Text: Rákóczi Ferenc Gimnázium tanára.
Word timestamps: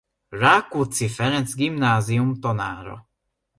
Rákóczi 0.31 1.07
Ferenc 1.09 1.55
Gimnázium 1.55 2.35
tanára. 2.39 3.07